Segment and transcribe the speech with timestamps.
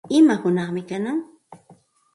[0.19, 1.19] ¿Ima hunaqmi kanan?